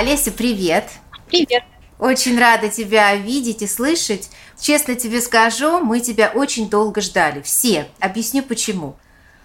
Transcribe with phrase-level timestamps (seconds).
[0.00, 0.88] Олеся, привет.
[1.28, 1.62] Привет.
[1.98, 4.30] Очень рада тебя видеть и слышать.
[4.58, 7.42] Честно тебе скажу, мы тебя очень долго ждали.
[7.42, 7.86] Все.
[8.00, 8.96] Объясню почему.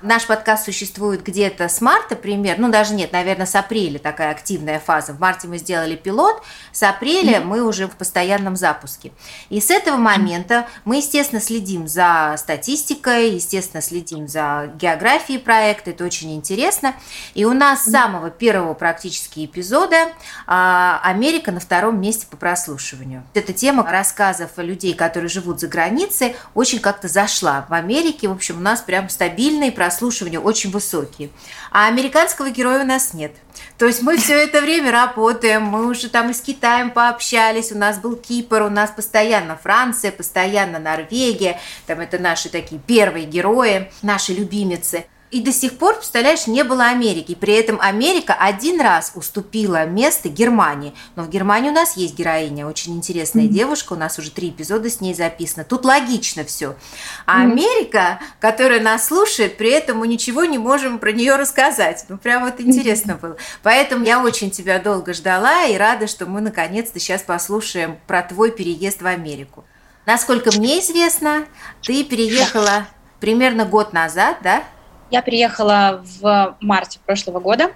[0.06, 4.80] Наш подкаст существует где-то с марта пример, ну даже нет, наверное, с апреля такая активная
[4.80, 5.14] фаза.
[5.14, 9.14] В марте мы сделали пилот, с апреля мы уже в постоянном запуске.
[9.50, 16.06] И с этого момента мы, естественно, следим за статистикой, естественно, следим за географией проекта, это
[16.06, 16.94] очень интересно.
[17.34, 20.10] И у нас с самого первого практически эпизода
[20.46, 23.24] а, Америка на втором месте по прослушиванию.
[23.34, 28.28] Эта тема рассказов людей, которые живут за границей, очень как-то зашла в Америке.
[28.28, 31.30] В общем, у нас прям стабильные прослушивания прослушивания очень высокие.
[31.72, 33.32] А американского героя у нас нет.
[33.78, 37.78] То есть мы все это время работаем, мы уже там и с Китаем пообщались, у
[37.78, 43.90] нас был Кипр, у нас постоянно Франция, постоянно Норвегия, там это наши такие первые герои,
[44.02, 45.06] наши любимицы.
[45.36, 47.36] И до сих пор, представляешь, не было Америки.
[47.36, 50.96] При этом Америка один раз уступила место Германии.
[51.18, 53.50] Но в Германии у нас есть героиня, очень интересная mm-hmm.
[53.50, 55.66] девушка, у нас уже три эпизода с ней записано.
[55.66, 56.78] Тут логично все.
[57.26, 57.52] А mm-hmm.
[57.52, 62.06] Америка, которая нас слушает, при этом мы ничего не можем про нее рассказать.
[62.08, 63.20] Ну, прям вот интересно mm-hmm.
[63.20, 63.38] было.
[63.62, 68.52] Поэтому я очень тебя долго ждала и рада, что мы наконец-то сейчас послушаем про твой
[68.52, 69.66] переезд в Америку.
[70.06, 71.44] Насколько мне известно,
[71.82, 72.88] ты переехала
[73.20, 74.64] примерно год назад, да?
[75.12, 77.72] Я приехала в марте прошлого года.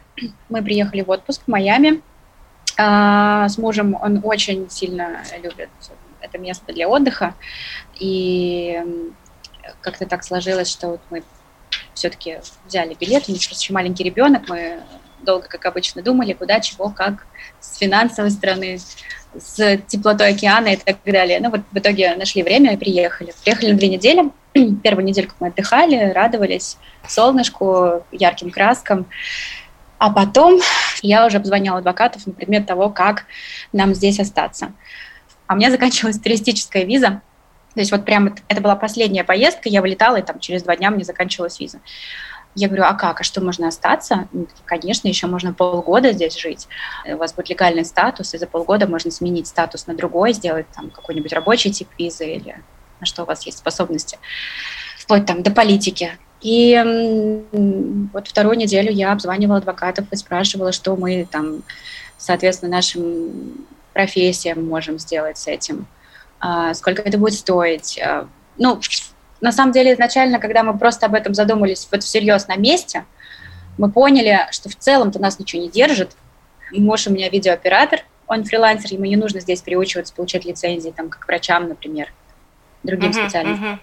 [0.50, 2.02] Мы приехали в отпуск в Майами.
[2.78, 5.70] А, с мужем он очень сильно любит
[6.22, 7.36] это место для отдыха.
[8.00, 8.82] И
[9.82, 11.24] как-то так сложилось, что вот мы
[11.94, 13.26] все-таки взяли билет.
[13.28, 14.48] У них просто еще маленький ребенок.
[14.48, 14.82] Мы
[15.22, 17.26] долго, как обычно, думали, куда, чего, как,
[17.60, 18.80] с финансовой стороны,
[19.38, 21.40] с теплотой океана и так далее.
[21.40, 23.34] Ну вот в итоге нашли время и приехали.
[23.44, 24.32] Приехали на две недели.
[24.84, 26.78] Первую недельку мы отдыхали, радовались
[27.08, 29.06] солнышку, ярким краскам.
[29.98, 30.60] А потом
[31.02, 33.26] я уже обзвоняла адвокатов на предмет того, как
[33.73, 34.72] нам здесь остаться.
[35.45, 37.22] А у меня заканчивалась туристическая виза.
[37.73, 40.89] То есть вот прям это была последняя поездка, я вылетала, и там через два дня
[40.89, 41.80] мне заканчивалась виза.
[42.55, 44.27] Я говорю, а как, а что, можно остаться?
[44.65, 46.67] Конечно, еще можно полгода здесь жить.
[47.05, 50.89] У вас будет легальный статус, и за полгода можно сменить статус на другой, сделать там
[50.89, 52.61] какой-нибудь рабочий тип визы или
[52.99, 54.17] на что у вас есть способности,
[54.98, 56.17] вплоть там до политики.
[56.42, 56.77] И
[58.14, 61.64] вот вторую неделю я обзванивала адвокатов и спрашивала, что мы там,
[62.17, 65.86] соответственно, нашим профессиям можем сделать с этим,
[66.39, 67.99] а, сколько это будет стоить.
[67.99, 68.27] А,
[68.58, 68.80] ну,
[69.42, 73.05] на самом деле, изначально, когда мы просто об этом задумались вот всерьез на месте,
[73.77, 76.11] мы поняли, что в целом-то нас ничего не держит.
[76.72, 81.27] Муж у меня видеооператор, он фрилансер, ему не нужно здесь переучиваться, получать лицензии, там, как
[81.27, 82.14] врачам, например,
[82.83, 83.73] другим uh-huh, специалистам.
[83.73, 83.77] Uh-huh.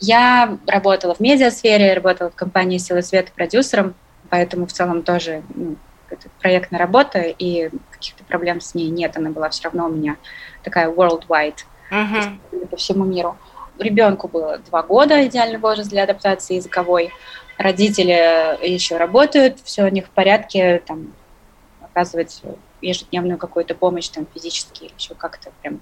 [0.00, 3.94] Я работала в медиасфере, работала в компании «Силы света» продюсером,
[4.30, 5.76] поэтому в целом тоже ну,
[6.08, 10.16] это проектная работа, и каких-то проблем с ней нет, она была все равно у меня
[10.64, 11.58] такая worldwide,
[11.90, 12.66] uh-huh.
[12.68, 13.36] по всему миру.
[13.82, 17.10] Ребенку было два года, идеальный возраст для адаптации языковой.
[17.58, 21.12] Родители еще работают, все у них в порядке, там,
[21.80, 22.42] оказывать
[22.80, 25.80] ежедневную какую-то помощь, там, физически еще как-то прям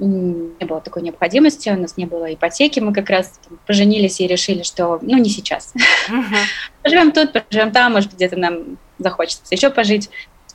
[0.00, 4.26] не было такой необходимости, у нас не было ипотеки, мы как раз там, поженились и
[4.26, 5.74] решили, что ну не сейчас.
[6.10, 6.36] Uh-huh.
[6.82, 10.08] Поживем тут, поживем там, может где-то нам захочется еще пожить.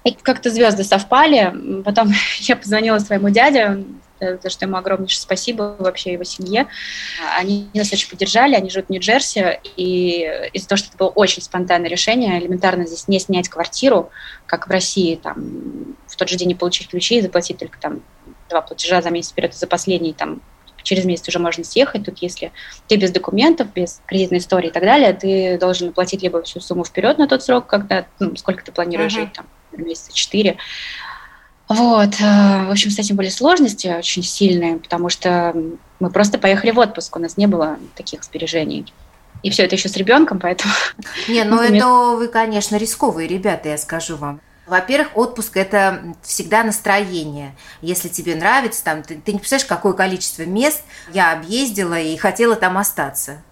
[0.03, 1.53] И как-то звезды совпали.
[1.84, 3.84] Потом я позвонила своему дяде,
[4.20, 6.68] за что ему огромнейшее спасибо вообще его семье.
[7.38, 11.42] Они нас очень поддержали, они живут в Нью-Джерси, и из-за того, что это было очень
[11.42, 14.09] спонтанное решение, элементарно здесь не снять квартиру,
[14.46, 18.02] как в России, там, в тот же день не получить ключи и заплатить только там
[18.50, 20.42] два платежа за месяц вперед, за последний там
[20.86, 22.06] через месяц уже можно съехать.
[22.06, 22.52] Тут если
[22.88, 26.86] ты без документов, без кредитной истории и так далее, ты должен оплатить либо всю сумму
[26.86, 29.22] вперед на тот срок, когда, ну, сколько ты планируешь uh-huh.
[29.22, 30.58] жить, там, месяца четыре.
[31.68, 35.53] Вот, э, в общем, с этим были сложности очень сильные, потому что
[36.00, 38.94] мы просто поехали в отпуск, у нас не было таких сбережений.
[39.41, 40.73] И все это еще с ребенком, поэтому...
[41.28, 44.41] Не, ну это вы, конечно, рисковые ребята, я скажу вам.
[44.67, 47.56] Во-первых, отпуск– это всегда настроение.
[47.82, 50.82] Если тебе нравится, там, ты, ты не представляешь, какое количество мест
[51.14, 53.44] я объездила и хотела там остаться.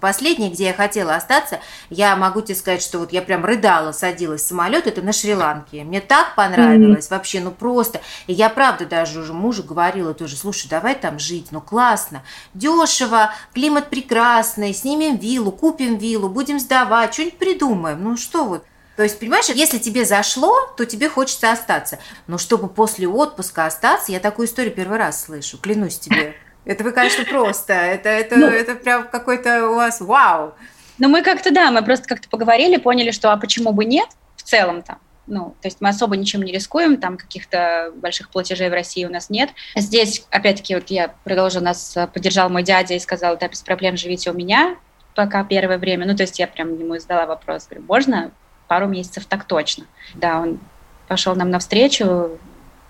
[0.00, 1.60] Последнее, где я хотела остаться,
[1.90, 5.84] я могу тебе сказать, что вот я прям рыдала, садилась в самолет, это на Шри-Ланке.
[5.84, 8.00] Мне так понравилось, вообще, ну просто.
[8.26, 12.22] И я правда даже уже мужу говорила тоже, слушай, давай там жить, ну классно,
[12.54, 18.02] дешево, климат прекрасный, снимем виллу, купим виллу, будем сдавать, что-нибудь придумаем.
[18.02, 18.64] Ну что вот.
[18.98, 22.00] То есть, понимаешь, если тебе зашло, то тебе хочется остаться.
[22.26, 26.34] Но чтобы после отпуска остаться, я такую историю первый раз слышу, клянусь тебе.
[26.64, 27.74] Это вы, конечно, просто.
[27.74, 30.52] Это, это, ну, это прям какой-то у вас вау.
[30.98, 34.42] Ну, мы как-то, да, мы просто как-то поговорили, поняли, что а почему бы нет в
[34.42, 34.98] целом-то.
[35.28, 39.12] Ну, то есть мы особо ничем не рискуем, там каких-то больших платежей в России у
[39.12, 39.50] нас нет.
[39.76, 44.32] Здесь, опять-таки, вот я продолжу, нас поддержал мой дядя и сказал, да, без проблем живите
[44.32, 44.74] у меня
[45.14, 46.04] пока первое время.
[46.04, 48.32] Ну, то есть я прям ему задала вопрос, говорю, можно
[48.68, 49.84] пару месяцев так точно?
[50.14, 50.60] Да, он
[51.08, 52.38] пошел нам навстречу,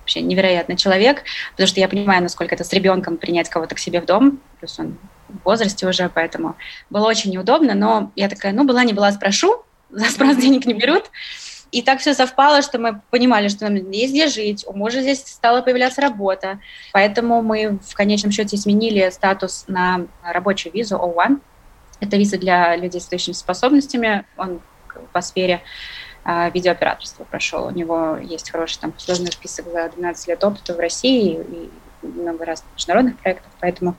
[0.00, 1.22] вообще невероятный человек,
[1.52, 4.78] потому что я понимаю, насколько это с ребенком принять кого-то к себе в дом, плюс
[4.78, 4.96] он
[5.28, 6.56] в возрасте уже, поэтому
[6.90, 10.74] было очень неудобно, но я такая, ну, была не была, спрошу, за спрос денег не
[10.74, 11.10] берут,
[11.70, 15.22] и так все совпало, что мы понимали, что нам есть где жить, у мужа здесь
[15.26, 16.60] стала появляться работа.
[16.92, 21.40] Поэтому мы в конечном счете сменили статус на рабочую визу O1.
[22.00, 24.24] Это виза для людей с отличными способностями.
[24.38, 24.60] Он
[25.12, 25.62] по сфере
[26.24, 27.66] э, видеооператорства прошел.
[27.66, 31.70] У него есть хороший там сложный список за 12 лет опыта в России и
[32.02, 33.50] много разных международных проектов.
[33.60, 33.96] Поэтому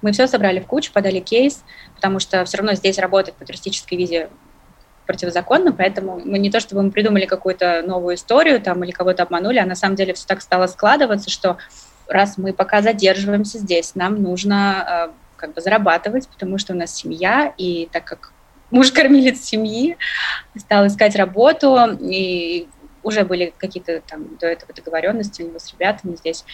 [0.00, 1.62] мы все собрали в кучу, подали кейс,
[1.94, 4.30] потому что все равно здесь работать по туристической визе
[5.06, 9.58] противозаконно, поэтому мы не то чтобы мы придумали какую-то новую историю там или кого-то обманули,
[9.58, 11.58] а на самом деле все так стало складываться, что
[12.08, 16.94] раз мы пока задерживаемся здесь, нам нужно э, как бы зарабатывать, потому что у нас
[16.94, 18.32] семья, и так как
[18.72, 19.96] муж кормилец семьи,
[20.56, 22.66] стал искать работу, и
[23.02, 26.44] уже были какие-то там до этого договоренности у него с ребятами здесь.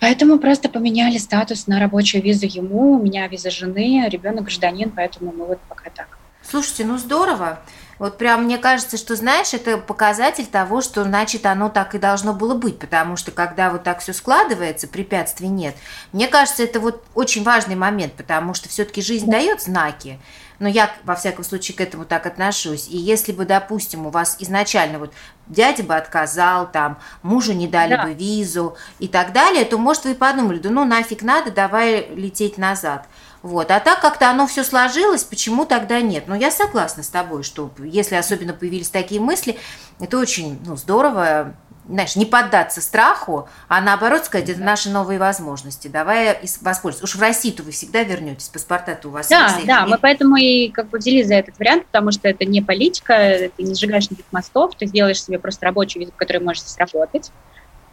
[0.00, 5.32] Поэтому просто поменяли статус на рабочую визу ему, у меня виза жены, ребенок гражданин, поэтому
[5.32, 6.18] мы вот пока так.
[6.42, 7.60] Слушайте, ну здорово.
[8.00, 12.32] Вот прям мне кажется, что, знаешь, это показатель того, что, значит, оно так и должно
[12.34, 15.76] было быть, потому что когда вот так все складывается, препятствий нет.
[16.10, 20.18] Мне кажется, это вот очень важный момент, потому что все-таки жизнь дает знаки,
[20.62, 22.86] но я, во всяком случае, к этому так отношусь.
[22.86, 25.12] И если бы, допустим, у вас изначально вот
[25.48, 28.04] дядя бы отказал, там, мужу не дали да.
[28.04, 32.58] бы визу и так далее, то, может, вы подумали, да ну нафиг надо, давай лететь
[32.58, 33.08] назад.
[33.42, 33.72] Вот.
[33.72, 36.28] А так как-то оно все сложилось, почему тогда нет?
[36.28, 39.58] Но я согласна с тобой, что если особенно появились такие мысли,
[39.98, 41.56] это очень ну, здорово,
[41.88, 45.88] знаешь, не поддаться страху, а наоборот сказать, это наши новые возможности.
[45.88, 47.04] Давай воспользуемся.
[47.04, 49.66] Уж в Россию-то вы всегда вернетесь, паспорта-то у вас да, есть.
[49.66, 53.50] Да, мы поэтому и как бы взялись за этот вариант, потому что это не политика,
[53.56, 57.32] ты не сжигаешь никаких мостов, ты сделаешь себе просто рабочую визу, в которой можешь сработать.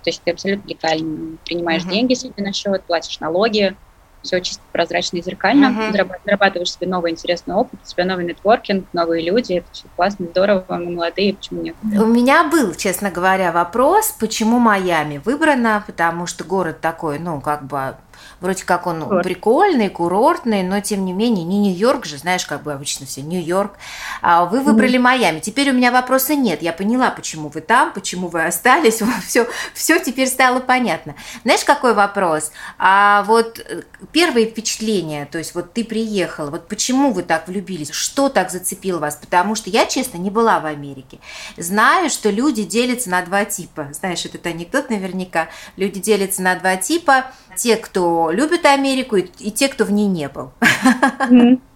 [0.04, 1.90] То есть ты абсолютно легально принимаешь uh-huh.
[1.90, 3.76] деньги себе на счет, платишь налоги,
[4.22, 6.16] все чисто прозрачно и зеркально, uh-huh.
[6.26, 10.66] зарабатываешь себе новый интересный опыт, у тебя новый нетворкинг, новые люди, это все классно, здорово,
[10.70, 11.76] мы молодые, почему нет?
[11.84, 17.64] У меня был, честно говоря, вопрос, почему Майами выбрано, потому что город такой, ну, как
[17.64, 17.96] бы
[18.40, 19.24] Вроде как он Курорт.
[19.24, 23.74] прикольный, курортный, но тем не менее не Нью-Йорк же, знаешь, как бы обычно все Нью-Йорк.
[24.22, 25.02] А вы выбрали mm-hmm.
[25.02, 25.40] Майами.
[25.40, 26.62] Теперь у меня вопроса нет.
[26.62, 29.02] Я поняла, почему вы там, почему вы остались.
[29.28, 31.16] Все, все теперь стало понятно.
[31.44, 32.52] Знаешь, какой вопрос?
[32.78, 37.92] А вот э, первые впечатления, то есть вот ты приехала, вот почему вы так влюбились?
[37.92, 39.16] Что так зацепило вас?
[39.16, 41.20] Потому что я, честно, не была в Америке.
[41.58, 43.90] Знаю, что люди делятся на два типа.
[43.92, 45.50] Знаешь, этот анекдот наверняка.
[45.76, 47.26] Люди делятся на два типа.
[47.56, 50.52] Те, кто любят Америку, и, и те, кто в ней не был.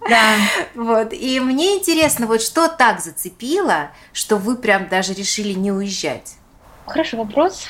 [0.09, 0.35] Да.
[0.75, 1.13] Вот.
[1.13, 6.35] И мне интересно, вот что так зацепило, что вы прям даже решили не уезжать?
[6.85, 7.67] Хороший вопрос.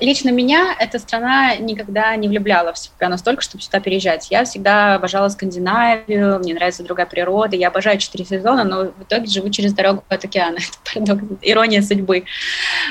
[0.00, 4.28] Лично меня эта страна никогда не влюбляла в себя настолько, чтобы сюда переезжать.
[4.30, 9.26] Я всегда обожала Скандинавию, мне нравится другая природа, я обожаю четыре сезона, но в итоге
[9.26, 10.58] живу через дорогу от океана.
[10.94, 12.24] Это парадокс, ирония судьбы.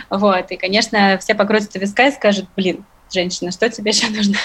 [0.09, 0.51] Вот.
[0.51, 4.37] И, конечно, все покрутятся виска и скажут, блин, женщина, что тебе еще нужно?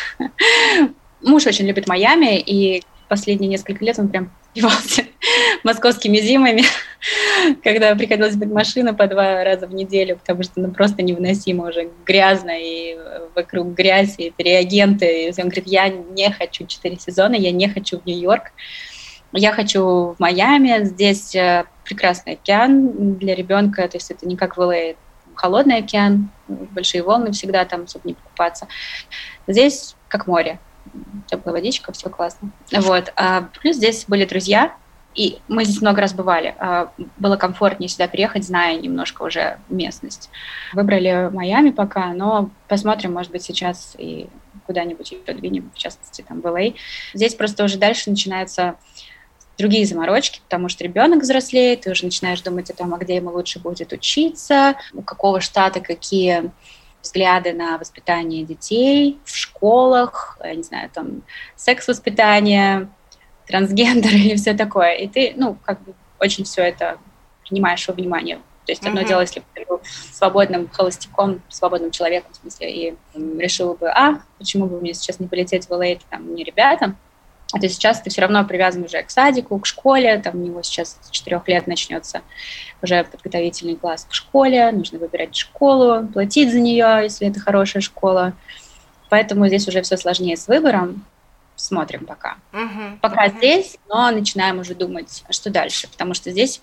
[1.22, 5.04] Муж очень любит Майами, и последние несколько лет он прям пивался
[5.64, 6.62] московскими зимами,
[7.62, 11.90] когда приходилось быть машина по два раза в неделю, потому что ну, просто невыносимо уже
[12.04, 12.96] грязно, и
[13.34, 15.24] вокруг грязь, и реагенты.
[15.24, 18.52] И он говорит, я не хочу четыре сезона, я не хочу в Нью-Йорк,
[19.32, 24.56] я хочу в Майами, здесь э, прекрасный океан для ребенка, то есть это не как
[24.56, 24.94] в ЛА,
[25.36, 28.66] холодный океан, большие волны всегда там, чтобы не покупаться.
[29.46, 30.58] Здесь как море,
[31.26, 32.50] теплая водичка, все классно.
[32.72, 33.12] Вот.
[33.16, 34.74] А плюс здесь были друзья,
[35.14, 36.54] и мы здесь много раз бывали.
[36.58, 40.30] А, было комфортнее сюда приехать, зная немножко уже местность.
[40.74, 44.28] Выбрали Майами пока, но посмотрим, может быть, сейчас и
[44.66, 46.74] куда-нибудь еще двинем, в частности, там, в LA.
[47.14, 48.76] Здесь просто уже дальше начинается
[49.58, 53.30] другие заморочки, потому что ребенок взрослеет, ты уже начинаешь думать о том, а где ему
[53.30, 56.50] лучше будет учиться, у какого штата какие
[57.02, 61.22] взгляды на воспитание детей в школах, я не знаю, там,
[61.54, 62.88] секс-воспитание,
[63.46, 64.94] трансгендер или все такое.
[64.96, 66.98] И ты, ну, как бы очень все это
[67.48, 68.40] принимаешь во внимание.
[68.66, 69.08] То есть одно mm-hmm.
[69.08, 69.80] дело, если бы ты был
[70.12, 72.96] свободным холостяком, свободным человеком, в смысле, и
[73.38, 76.96] решил бы, а, почему бы мне сейчас не полететь в LA, там, не ребятам,
[77.52, 80.62] А то сейчас ты все равно привязан уже к садику, к школе, там у него
[80.62, 82.22] сейчас с четырех лет начнется
[82.82, 88.32] уже подготовительный класс к школе, нужно выбирать школу, платить за нее, если это хорошая школа.
[89.10, 91.04] Поэтому здесь уже все сложнее с выбором.
[91.54, 92.36] Смотрим пока.
[92.52, 92.98] Uh-huh.
[93.00, 93.38] Пока uh-huh.
[93.38, 96.60] здесь, но начинаем уже думать, что дальше, потому что здесь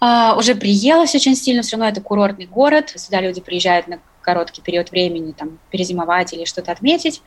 [0.00, 4.62] а, уже приелось очень сильно, все равно это курортный город, сюда люди приезжают на короткий
[4.62, 7.22] период времени, там, перезимовать или что-то отметить.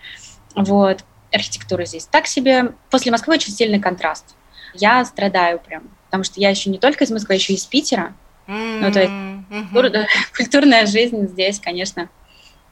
[0.56, 1.04] Вот.
[1.34, 2.74] Архитектура здесь так себе.
[2.90, 4.36] После Москвы очень сильный контраст.
[4.74, 8.14] Я страдаю прям, потому что я еще не только из Москвы, еще и из Питера.
[8.48, 8.80] Mm-hmm.
[8.80, 10.06] Ну, то есть mm-hmm.
[10.38, 12.10] культурная жизнь здесь, конечно,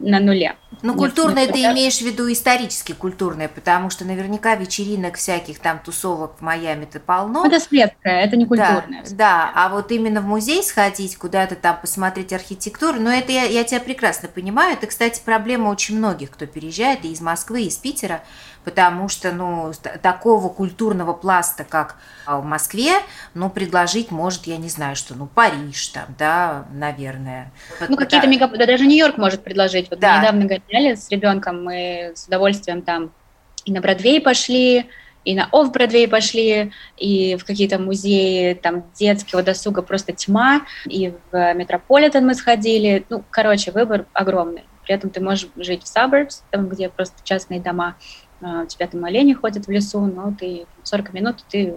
[0.02, 0.56] на нуле.
[0.82, 6.38] Ну, культурное ты имеешь в виду исторически культурное, потому что наверняка вечеринок всяких там тусовок
[6.40, 7.46] в Майами-то полно.
[7.46, 9.04] Это светское, это не культурное.
[9.10, 13.44] Да, да, а вот именно в музей сходить, куда-то там посмотреть архитектуру, ну, это я,
[13.44, 14.74] я тебя прекрасно понимаю.
[14.74, 18.22] Это, кстати, проблема очень многих, кто переезжает и из Москвы, и из Питера
[18.64, 22.94] потому что ну, такого культурного пласта, как а, в Москве,
[23.34, 27.52] ну, предложить может, я не знаю, что, ну, Париж там, да, наверное.
[27.88, 29.90] Ну, какие-то мегаполисы, да, даже Нью-Йорк может предложить.
[29.92, 30.16] Вот да.
[30.16, 33.12] мы недавно гоняли с ребенком, мы с удовольствием там
[33.66, 34.88] и на Бродвей пошли,
[35.24, 41.14] и на оф бродвей пошли, и в какие-то музеи там детского досуга просто тьма, и
[41.32, 43.06] в Метрополитен мы сходили.
[43.10, 44.64] Ну, короче, выбор огромный.
[44.84, 47.96] При этом ты можешь жить в suburbs, там, где просто частные дома,
[48.42, 51.76] а, у тебя там олени ходят в лесу, но ты 40 минут ты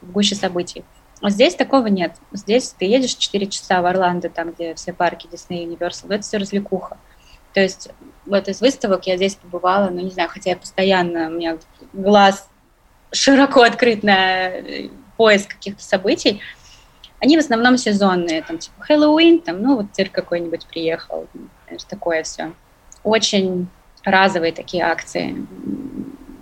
[0.00, 0.84] в гуще событий.
[1.22, 2.16] А здесь такого нет.
[2.32, 6.38] Здесь ты едешь 4 часа в Орландо, там, где все парки Disney, Universal, это все
[6.38, 6.98] развлекуха.
[7.54, 7.88] То есть
[8.26, 11.56] вот из выставок я здесь побывала, ну, не знаю, хотя я постоянно, у меня
[11.92, 12.48] глаз
[13.12, 16.40] широко открыт на э, поиск каких-то событий,
[17.20, 21.26] они в основном сезонные, там, типа Хэллоуин, там, ну, вот цирк какой-нибудь приехал,
[21.88, 22.52] такое все.
[23.02, 23.68] Очень
[24.04, 25.46] разовые такие акции.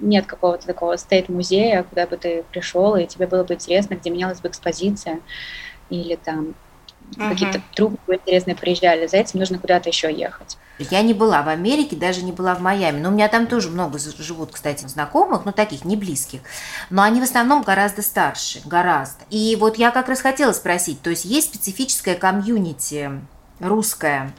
[0.00, 4.40] Нет какого-то такого стейт-музея, куда бы ты пришел, и тебе было бы интересно, где менялась
[4.40, 5.20] бы экспозиция,
[5.88, 6.54] или там
[7.12, 7.28] uh-huh.
[7.30, 9.06] какие-то трупы интересные приезжали.
[9.06, 10.58] За этим нужно куда-то еще ехать.
[10.90, 13.00] Я не была в Америке, даже не была в Майами.
[13.00, 16.40] Но у меня там тоже много живут, кстати, знакомых, но таких не близких.
[16.90, 19.24] Но они в основном гораздо старше, гораздо.
[19.30, 23.10] И вот я как раз хотела спросить, то есть есть специфическая комьюнити
[23.60, 24.32] русская,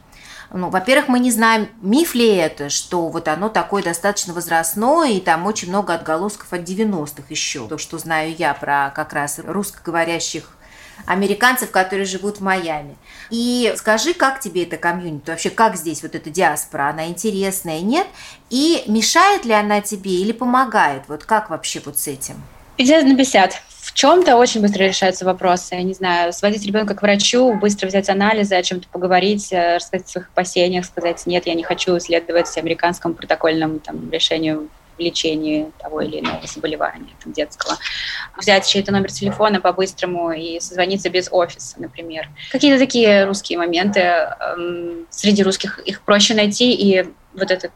[0.56, 5.20] ну, во-первых, мы не знаем, миф ли это, что вот оно такое достаточно возрастное, и
[5.20, 7.68] там очень много отголосков от 90-х еще.
[7.68, 10.56] То, что знаю я про как раз русскоговорящих
[11.06, 12.96] американцев, которые живут в Майами.
[13.30, 18.08] И скажи, как тебе эта комьюнити, вообще как здесь вот эта диаспора, она интересная, нет?
[18.50, 21.04] И мешает ли она тебе или помогает?
[21.08, 22.36] Вот как вообще вот с этим?
[22.78, 25.76] 50 на 50 в чем-то очень быстро решаются вопросы.
[25.76, 30.08] Я не знаю, сводить ребенка к врачу, быстро взять анализы, о чем-то поговорить, э, рассказать
[30.08, 35.72] о своих опасениях, сказать, нет, я не хочу следовать американскому протокольному там, решению в лечении
[35.80, 37.78] того или иного заболевания там, детского.
[38.38, 42.30] Взять чей-то номер телефона по-быстрому и созвониться без офиса, например.
[42.52, 44.00] Какие-то такие русские моменты.
[44.00, 47.72] Эм, среди русских их проще найти, и вот этот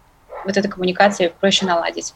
[0.46, 2.14] вот эта коммуникация проще наладить.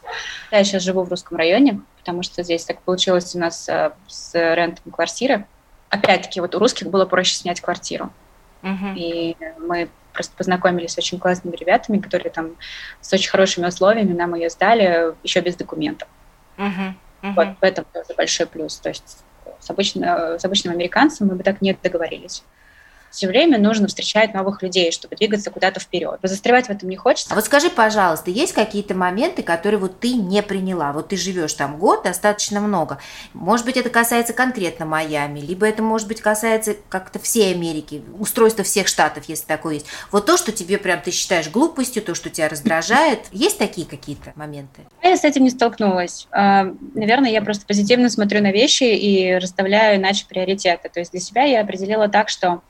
[0.50, 4.32] Я сейчас живу в русском районе, потому что здесь так получилось у нас э, с
[4.34, 5.46] рентом квартиры.
[5.90, 8.10] Опять-таки, вот у русских было проще снять квартиру.
[8.62, 8.94] Uh-huh.
[8.96, 12.56] И мы просто познакомились с очень классными ребятами, которые там
[13.00, 16.08] с очень хорошими условиями нам ее сдали еще без документов.
[16.56, 16.94] Uh-huh.
[17.22, 17.34] Uh-huh.
[17.34, 18.78] Вот в этом тоже большой плюс.
[18.78, 19.24] То есть
[19.60, 22.42] с, обычно, с обычным американцем мы бы так не договорились
[23.12, 26.18] все время нужно встречать новых людей, чтобы двигаться куда-то вперед.
[26.22, 27.32] Застревать в этом не хочется.
[27.32, 30.92] А вот скажи, пожалуйста, есть какие-то моменты, которые вот ты не приняла?
[30.92, 32.98] Вот ты живешь там год, достаточно много.
[33.34, 38.64] Может быть, это касается конкретно Майами, либо это, может быть, касается как-то всей Америки, устройства
[38.64, 39.86] всех штатов, если такое есть.
[40.10, 44.32] Вот то, что тебе прям ты считаешь глупостью, то, что тебя раздражает, есть такие какие-то
[44.34, 44.82] моменты?
[45.02, 46.26] Я с этим не столкнулась.
[46.30, 46.64] А,
[46.94, 50.88] наверное, я просто позитивно смотрю на вещи и расставляю иначе приоритеты.
[50.88, 52.62] То есть для себя я определила так, что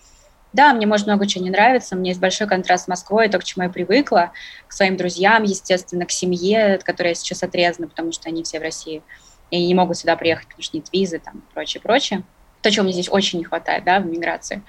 [0.52, 3.38] да, мне может много чего не нравится, у меня есть большой контраст с Москвой, то,
[3.38, 4.32] к чему я привыкла,
[4.66, 8.59] к своим друзьям, естественно, к семье, от которой я сейчас отрезана, потому что они все
[8.59, 9.02] в России,
[9.50, 12.23] и не могут сюда приехать, потому что нет визы, там, прочее, прочее.
[12.61, 14.62] То, чего мне здесь очень не хватает, да, в миграции.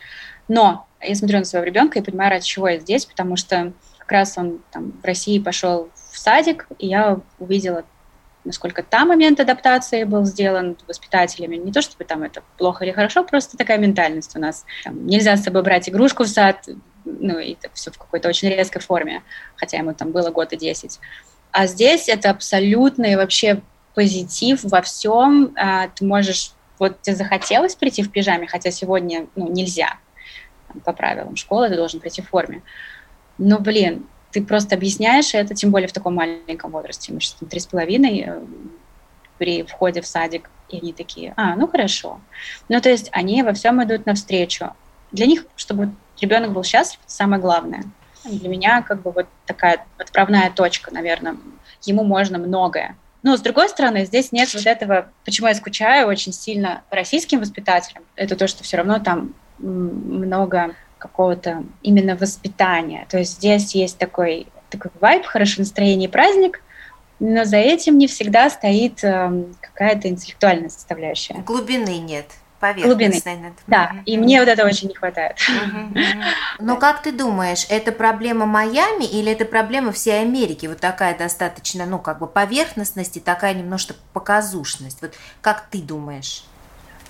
[0.47, 4.11] Но я смотрю на своего ребенка и понимаю, ради чего я здесь, потому что как
[4.11, 7.85] раз он там в России пошел в садик, и я увидела
[8.45, 11.55] насколько там момент адаптации был сделан воспитателями.
[11.55, 14.65] Не то, чтобы там это плохо или хорошо, просто такая ментальность у нас.
[14.83, 16.67] Там, нельзя с собой брать игрушку в сад,
[17.05, 19.23] ну, и это все в какой-то очень резкой форме,
[19.55, 20.99] хотя ему там было год и десять.
[21.51, 23.61] А здесь это абсолютный вообще
[23.93, 25.53] позитив во всем.
[25.55, 29.97] А, ты можешь, вот тебе захотелось прийти в пижаме, хотя сегодня ну, нельзя
[30.83, 32.63] по правилам школы, ты должен прийти в форме.
[33.37, 37.59] Но, блин, ты просто объясняешь это, тем более в таком маленьком возрасте, мы сейчас три
[37.59, 38.41] с половиной, э,
[39.37, 42.19] при входе в садик, и они такие, а, ну хорошо.
[42.69, 44.73] Ну, то есть они во всем идут навстречу.
[45.11, 47.83] Для них, чтобы ребенок был счастлив, это самое главное.
[48.25, 51.37] Для меня как бы вот такая отправная точка, наверное.
[51.83, 52.95] Ему можно многое.
[53.21, 58.03] Но, с другой стороны, здесь нет вот этого, почему я скучаю очень сильно российским воспитателям.
[58.15, 63.05] Это то, что все равно там много какого-то именно воспитания.
[63.09, 66.61] То есть здесь есть такой, такой вайб, хорошее настроение праздник,
[67.19, 71.35] но за этим не всегда стоит э, какая-то интеллектуальная составляющая.
[71.45, 72.27] Глубины нет
[72.61, 73.35] поверхностной.
[73.35, 73.53] Глубины.
[73.67, 74.03] Да, mm-hmm.
[74.05, 75.35] и мне вот этого очень не хватает.
[75.37, 76.23] Mm-hmm.
[76.59, 80.67] Но как ты думаешь, это проблема Майами или это проблема всей Америки?
[80.67, 85.01] Вот такая достаточно, ну, как бы поверхностность и такая немножко показушность.
[85.01, 86.45] Вот как ты думаешь?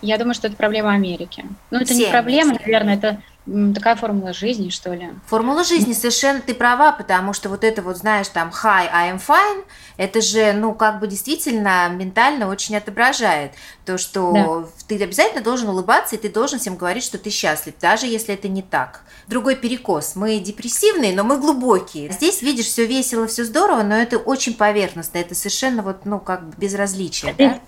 [0.01, 1.45] Я думаю, что это проблема Америки.
[1.71, 5.09] Ну, это Все не проблема, наверное, это такая формула жизни, что ли.
[5.27, 9.21] Формула жизни, совершенно ты права, потому что вот это вот, знаешь, там, hi, I am
[9.21, 9.65] fine,
[9.97, 13.51] это же, ну, как бы действительно ментально очень отображает
[13.85, 14.63] то, что да.
[14.87, 18.47] ты обязательно должен улыбаться, и ты должен всем говорить, что ты счастлив, даже если это
[18.47, 19.01] не так.
[19.27, 20.15] Другой перекос.
[20.15, 22.11] Мы депрессивные, но мы глубокие.
[22.11, 26.47] Здесь, видишь, все весело, все здорово, но это очень поверхностно, это совершенно вот, ну, как
[26.47, 27.59] бы безразличие, да?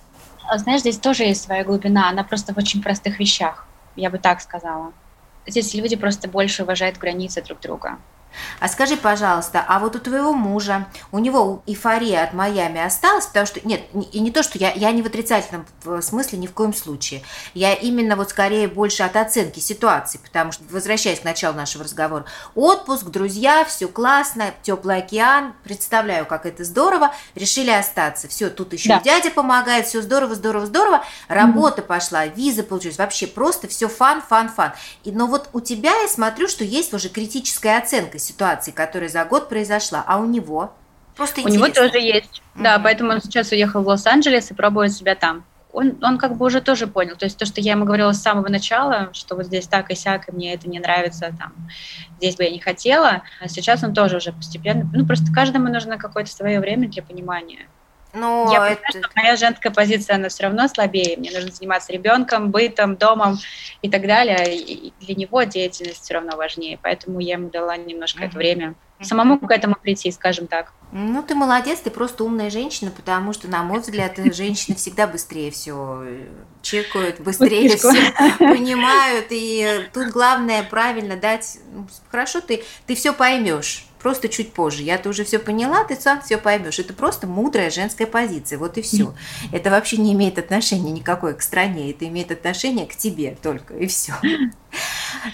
[0.48, 3.66] А знаешь, здесь тоже есть своя глубина, она просто в очень простых вещах,
[3.96, 4.94] я бы так сказала
[5.48, 8.00] здесь люди просто больше уважают границы друг друга.
[8.60, 13.26] А скажи, пожалуйста, а вот у твоего мужа, у него эйфория от Майами осталась?
[13.26, 15.66] Потому что, нет, и не то, что я, я не в отрицательном
[16.02, 17.22] смысле ни в коем случае.
[17.54, 22.26] Я именно вот скорее больше от оценки ситуации, потому что, возвращаясь к началу нашего разговора,
[22.54, 28.28] отпуск, друзья, все классно, теплый океан, представляю, как это здорово, решили остаться.
[28.28, 29.02] Все, тут еще да.
[29.02, 31.86] дядя помогает, все здорово, здорово, здорово, работа mm-hmm.
[31.86, 34.74] пошла, виза получилась, вообще просто все фан, фан, фан.
[35.04, 39.26] И, но вот у тебя я смотрю, что есть уже критическая оценка ситуации, которая за
[39.26, 40.74] год произошла, а у него?
[41.16, 42.64] Просто У него тоже есть, mm-hmm.
[42.64, 45.46] да, поэтому он сейчас уехал в Лос-Анджелес и пробует себя там.
[45.72, 48.22] Он, он как бы уже тоже понял, то есть то, что я ему говорила с
[48.22, 51.54] самого начала, что вот здесь так и сяк, и мне это не нравится, там,
[52.18, 55.98] здесь бы я не хотела, а сейчас он тоже уже постепенно, ну, просто каждому нужно
[55.98, 57.68] какое-то свое время для понимания.
[58.16, 59.00] Ну, я понимаю, это...
[59.00, 61.18] что моя женская позиция, она все равно слабее.
[61.18, 63.38] Мне нужно заниматься ребенком, бытом, домом
[63.82, 64.58] и так далее.
[64.58, 66.80] И для него деятельность все равно важнее.
[66.82, 68.28] Поэтому я ему дала немножко uh-huh.
[68.28, 68.76] это время.
[69.02, 70.72] Самому к этому прийти, скажем так.
[70.94, 75.52] Ну, ты молодец, ты просто умная женщина, потому что, на мой взгляд, женщины всегда быстрее
[75.52, 76.28] все э,
[76.62, 77.92] чекают, быстрее все
[78.40, 79.28] понимают.
[79.32, 81.58] И тут главное правильно дать.
[81.74, 84.84] Ну, хорошо, ты, ты все поймешь просто чуть позже.
[84.84, 86.80] Я-то уже все поняла, ты сам все поймешь.
[86.80, 89.14] Это просто мудрая женская позиция, вот и все.
[89.52, 93.88] Это вообще не имеет отношения никакой к стране, это имеет отношение к тебе только, и
[93.88, 94.14] все.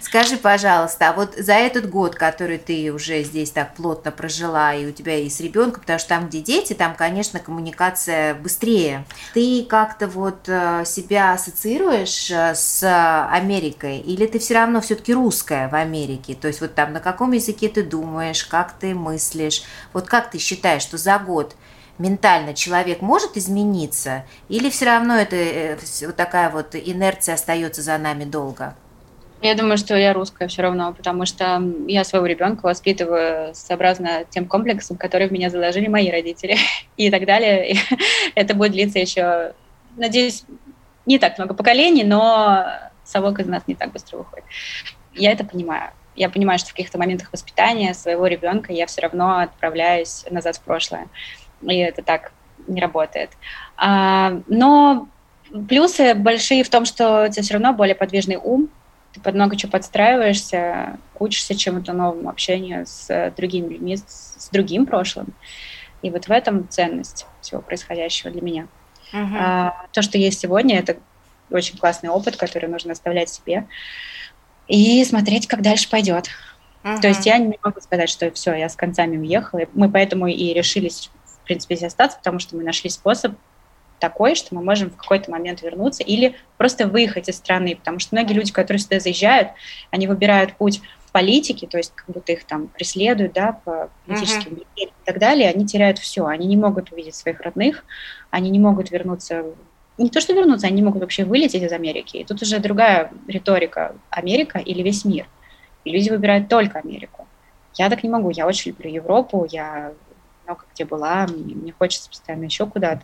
[0.02, 4.86] Скажи, пожалуйста, а вот за этот год, который ты уже здесь так плотно прожила, и
[4.86, 9.06] у тебя и с потому что там, где дети, там, конечно, коммуникация быстрее.
[9.34, 12.84] Ты как-то вот э, себя ассоциируешь э, с
[13.32, 16.36] Америкой, или ты все равно все-таки русская в Америке?
[16.36, 19.64] То есть вот там на каком языке ты думаешь, как ты мыслишь?
[19.94, 21.56] Вот как ты считаешь, что за год
[21.98, 27.98] ментально человек может измениться, или все равно это э, вот такая вот инерция остается за
[27.98, 28.76] нами долго?
[29.42, 34.46] Я думаю, что я русская все равно, потому что я своего ребенка воспитываю сообразно тем
[34.46, 36.58] комплексом, который в меня заложили мои родители
[36.98, 37.74] и так далее.
[37.74, 37.78] И
[38.36, 39.54] это будет длиться еще,
[39.98, 40.44] надеюсь,
[41.08, 42.68] не так много поколений, но
[43.04, 44.46] совок из нас не так быстро выходит.
[45.14, 45.90] Я это понимаю.
[46.16, 50.62] Я понимаю, что в каких-то моментах воспитания своего ребенка я все равно отправляюсь назад в
[50.62, 51.08] прошлое.
[51.62, 52.32] И это так
[52.68, 53.32] не работает.
[53.76, 55.08] А, но
[55.68, 58.70] плюсы большие в том, что у тебя все равно более подвижный ум,
[59.14, 65.34] ты под много чего подстраиваешься, учишься чему-то новому, общению с другими людьми, с другим прошлым.
[66.02, 68.68] И вот в этом ценность всего происходящего для меня.
[69.14, 69.38] Uh-huh.
[69.38, 70.98] А, то, что есть сегодня, это
[71.50, 73.68] очень классный опыт, который нужно оставлять себе
[74.68, 76.30] и смотреть, как дальше пойдет.
[76.84, 77.00] Uh-huh.
[77.02, 79.62] То есть я не могу сказать, что все, я с концами уехала.
[79.74, 83.34] Мы поэтому и решились, в принципе, здесь остаться, потому что мы нашли способ
[84.02, 88.16] такой, что мы можем в какой-то момент вернуться или просто выехать из страны, потому что
[88.16, 89.50] многие люди, которые сюда заезжают,
[89.92, 94.54] они выбирают путь в политике, то есть как будто их там преследуют, да, по политическим
[94.54, 94.66] uh-huh.
[94.76, 97.86] и так далее, они теряют все, они не могут увидеть своих родных,
[98.32, 99.46] они не могут вернуться
[99.98, 102.18] не то, что вернуться, они могут вообще вылететь из Америки.
[102.18, 103.96] И тут уже другая риторика.
[104.10, 105.28] Америка или весь мир.
[105.84, 107.28] И люди выбирают только Америку.
[107.76, 108.32] Я так не могу.
[108.32, 109.48] Я очень люблю Европу.
[109.52, 109.94] Я
[110.46, 111.28] много где была.
[111.28, 113.02] Мне, мне хочется постоянно еще куда-то.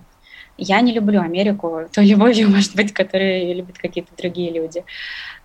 [0.58, 4.84] Я не люблю Америку той любовью, может быть, которую любят какие-то другие люди.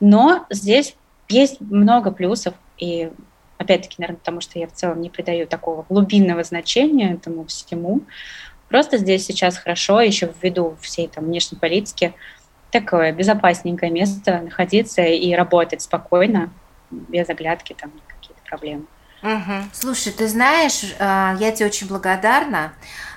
[0.01, 0.94] Но здесь
[1.29, 3.11] есть много плюсов, и
[3.59, 8.03] опять-таки, наверное, потому что я в целом не придаю такого глубинного значения этому всему,
[8.72, 12.14] Просто здесь сейчас хорошо, еще ввиду всей там внешней политики,
[12.70, 16.51] такое безопасненькое место находиться и работать спокойно,
[16.90, 18.87] без оглядки там какие-то проблемы.
[19.22, 19.68] Угу.
[19.75, 22.72] Слушай, ты знаешь, а, я тебе очень благодарна.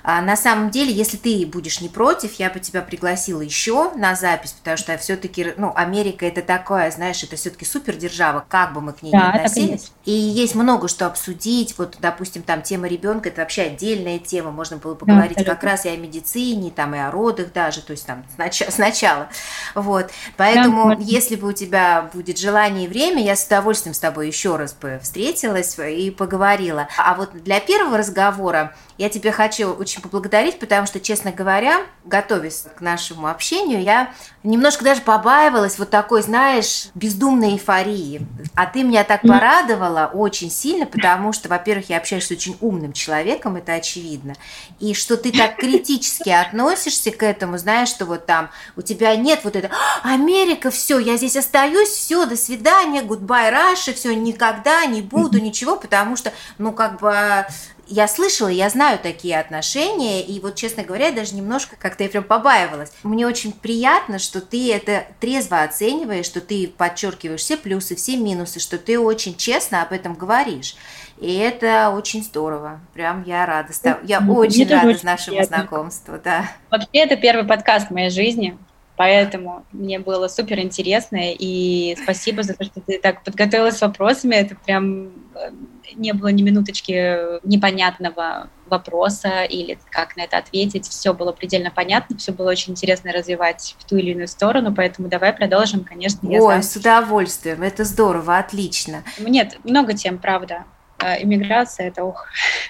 [0.07, 4.15] А, на самом деле, если ты будешь не против, я бы тебя пригласила еще на
[4.15, 8.93] запись, потому что все-таки, ну, Америка это такое, знаешь, это все-таки супердержава, как бы мы
[8.93, 9.91] к ней да, не относились.
[10.05, 11.75] И, и есть много что обсудить.
[11.79, 14.51] Вот, допустим, там тема ребенка это вообще отдельная тема.
[14.51, 17.89] Можно было поговорить да, как раз и о медицине, там и о родах даже, то
[17.89, 19.29] есть там снач- сначала.
[19.73, 20.11] Вот.
[20.37, 24.27] Поэтому, да, если бы у тебя будет желание и время, я с удовольствием с тобой
[24.27, 26.87] еще раз бы встретилась и поговорила.
[26.95, 32.65] А вот для первого разговора я тебе хочу очень поблагодарить, потому что, честно говоря, готовясь
[32.75, 38.25] к нашему общению, я немножко даже побаивалась вот такой, знаешь, бездумной эйфории.
[38.55, 42.93] А ты меня так порадовала очень сильно, потому что, во-первых, я общаюсь с очень умным
[42.93, 44.36] человеком, это очевидно,
[44.79, 49.41] и что ты так критически относишься к этому, знаешь, что вот там у тебя нет
[49.43, 49.69] вот это
[50.03, 55.39] «А, Америка, все, я здесь остаюсь, все, до свидания, goodbye, Russia, все, никогда не буду,
[55.39, 57.45] ничего, потому что, ну, как бы
[57.87, 62.23] я слышала, я знаю такие отношения, и вот, честно говоря, даже немножко как-то я прям
[62.23, 62.91] побаивалась.
[63.03, 68.59] Мне очень приятно, что ты это трезво оцениваешь, что ты подчеркиваешь все плюсы, все минусы,
[68.59, 70.75] что ты очень честно об этом говоришь.
[71.19, 72.81] И это очень здорово.
[72.93, 73.71] Прям я рада.
[74.03, 75.57] Я очень Мне рада очень нашему приятно.
[75.57, 76.51] знакомству, да.
[76.69, 78.57] Вообще, это первый подкаст в моей жизни.
[78.97, 84.35] Поэтому мне было супер интересно, и спасибо за то, что ты так подготовилась с вопросами.
[84.35, 85.51] Это прям э,
[85.93, 90.87] не было ни минуточки непонятного вопроса или как на это ответить.
[90.87, 95.07] Все было предельно понятно, все было очень интересно развивать в ту или иную сторону, поэтому
[95.07, 96.27] давай продолжим, конечно.
[96.27, 99.03] Я Ой, с удовольствием, это здорово, отлично.
[99.19, 100.65] Нет, много тем, правда.
[100.99, 102.27] Э, иммиграция это ох.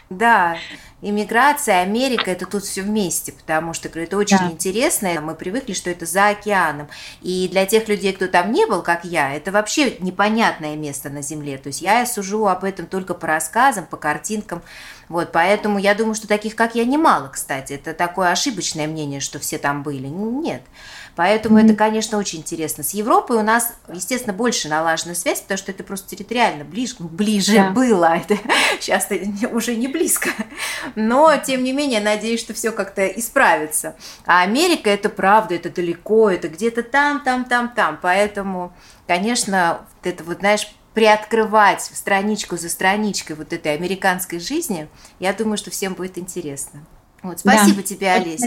[0.10, 0.58] Да,
[1.02, 4.52] иммиграция, Америка, это тут все вместе, потому что это очень да.
[4.52, 5.10] интересно.
[5.22, 6.88] Мы привыкли, что это за океаном.
[7.22, 11.22] И для тех людей, кто там не был, как я, это вообще непонятное место на
[11.22, 11.58] Земле.
[11.58, 14.64] То есть я сужу об этом только по рассказам, по картинкам.
[15.08, 17.74] Вот, поэтому я думаю, что таких, как я, немало, кстати.
[17.74, 20.08] Это такое ошибочное мнение, что все там были.
[20.08, 20.64] Нет.
[21.16, 21.66] Поэтому mm-hmm.
[21.66, 22.84] это, конечно, очень интересно.
[22.84, 27.56] С Европой у нас, естественно, больше налажена связь, потому что это просто территориально ближе, ближе
[27.56, 27.72] yeah.
[27.72, 28.18] было.
[28.18, 28.38] Это
[28.80, 29.08] сейчас
[29.52, 30.30] уже не близко.
[30.96, 33.96] Но, тем не менее, надеюсь, что все как-то исправится.
[34.26, 38.00] А Америка это правда, это далеко, это где-то там, там, там, там.
[38.02, 38.74] Поэтому,
[39.08, 44.88] конечно, это вот, знаешь, приоткрывать страничку за страничкой вот этой американской жизни,
[45.20, 46.86] я думаю, что всем будет интересно.
[47.22, 47.84] Вот, спасибо да.
[47.84, 48.42] тебе, Олесь.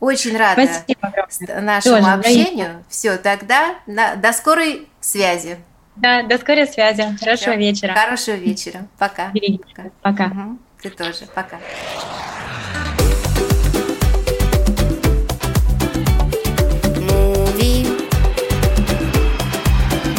[0.00, 2.84] Очень рада Спасибо нашему Тоже, общению.
[2.88, 5.58] Все, тогда на, до скорой связи.
[5.96, 7.02] Да, до скорой связи.
[7.18, 7.56] Хорошего Все.
[7.56, 7.94] вечера.
[7.94, 8.86] Хорошего вечера.
[8.98, 9.32] Пока.
[9.32, 9.90] Пока.
[10.02, 10.26] Пока.
[10.26, 10.58] Угу.
[10.82, 11.26] Ты тоже.
[11.34, 11.58] Пока.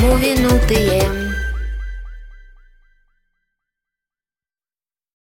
[0.01, 1.18] Movie, movie,